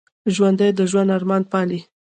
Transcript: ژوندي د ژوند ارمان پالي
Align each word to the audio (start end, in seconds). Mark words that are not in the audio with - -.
ژوندي 0.33 0.69
د 0.77 0.79
ژوند 0.91 1.09
ارمان 1.17 1.43
پالي 1.51 1.79